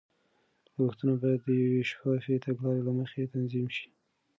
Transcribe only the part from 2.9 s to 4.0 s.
مخې تنظیم شي.